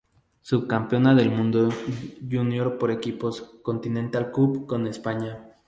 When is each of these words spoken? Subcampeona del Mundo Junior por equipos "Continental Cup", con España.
Subcampeona 0.41 1.13
del 1.13 1.29
Mundo 1.29 1.69
Junior 2.27 2.79
por 2.79 2.89
equipos 2.89 3.59
"Continental 3.61 4.31
Cup", 4.31 4.65
con 4.65 4.87
España. 4.87 5.53